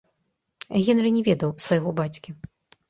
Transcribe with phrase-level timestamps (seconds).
[0.87, 2.39] Генры не ведаў свайго бацькі.